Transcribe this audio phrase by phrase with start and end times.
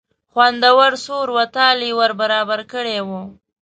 [0.31, 3.09] خوندور سور و تال یې ور برابر کړی و.